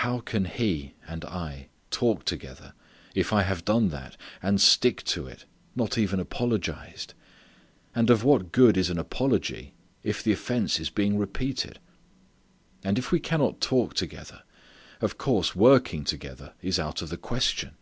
[0.00, 2.72] How can He and I talk together
[3.14, 5.44] if I have done that, and stick to it
[5.76, 7.12] not even apologized.
[7.94, 11.78] And of what good is an apology if the offense is being repeated.
[12.82, 14.44] And if we cannot talk together
[15.02, 17.76] of course working together is out of the question.